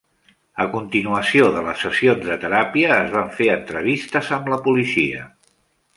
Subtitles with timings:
[0.63, 5.29] A continuació de les sessions de teràpia es van fer entrevistes amb la policia.